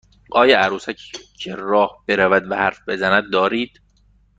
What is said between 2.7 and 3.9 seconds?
بزند دارید؟